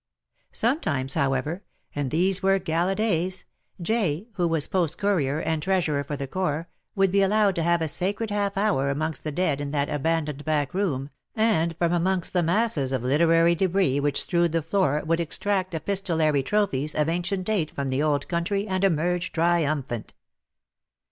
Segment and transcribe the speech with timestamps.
[0.51, 1.61] Sometimes, however—
[1.95, 3.45] and these were gala days—
[3.89, 7.83] J., who was post courier and treasurer to the Corps, would be allowed to have
[7.83, 12.33] a sacred half hour amongst the dead in that abandoned back room, and from amongst
[12.33, 17.45] the masses of literary debris which strewed the floor would extract epistolary trophies of ancient
[17.45, 20.15] date from the old country and emerge triumphant.